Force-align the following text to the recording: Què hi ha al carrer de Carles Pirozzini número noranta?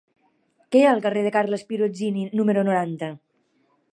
Què 0.75 0.79
hi 0.79 0.85
ha 0.85 0.93
al 0.95 1.01
carrer 1.03 1.23
de 1.25 1.33
Carles 1.35 1.65
Pirozzini 1.73 2.25
número 2.39 2.63
noranta? 2.69 3.13